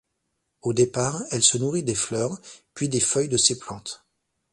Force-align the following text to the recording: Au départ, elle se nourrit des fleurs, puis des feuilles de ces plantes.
Au 0.63 0.73
départ, 0.73 1.21
elle 1.29 1.43
se 1.43 1.59
nourrit 1.59 1.83
des 1.83 1.93
fleurs, 1.93 2.41
puis 2.73 2.89
des 2.89 2.99
feuilles 2.99 3.29
de 3.29 3.37
ces 3.37 3.59
plantes. 3.59 4.03